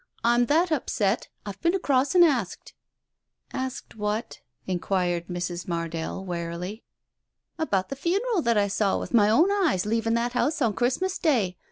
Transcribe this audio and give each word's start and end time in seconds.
"I'm 0.23 0.47
that 0.47 0.71
upset! 0.71 1.29
I've 1.45 1.61
been 1.61 1.75
across 1.75 2.15
and 2.15 2.25
asked." 2.25 2.73
"Asked 3.53 3.93
what?" 3.93 4.41
inquired 4.65 5.27
Mrs. 5.27 5.67
Mardell 5.67 6.25
wearily. 6.25 6.83
"About 7.59 7.89
the 7.89 7.95
funeral 7.95 8.41
that 8.41 8.57
I 8.57 8.67
saw 8.67 8.97
with 8.97 9.13
my 9.13 9.29
own 9.29 9.51
eyes 9.51 9.85
leaving 9.85 10.15
that 10.15 10.33
house 10.33 10.59
on 10.59 10.73
Christmas 10.73 11.19
Day... 11.19 11.55